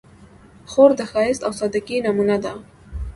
[0.71, 2.53] خور د ښایست او سادګۍ نمونه ده.